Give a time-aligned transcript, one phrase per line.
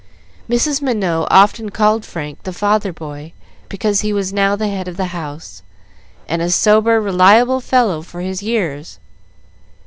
[0.49, 0.81] Mrs.
[0.81, 3.33] Minot often called Frank the "father boy,"
[3.69, 5.61] because he was now the head of the house,
[6.27, 8.97] and a sober, reliable fellow for his years.